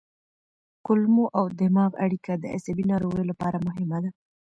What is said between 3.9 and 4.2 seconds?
ده.